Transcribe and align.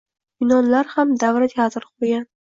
Yunonlar 0.43 0.87
ham 0.93 1.11
davra 1.23 1.49
teatri 1.51 1.85
qurgan 1.91 2.25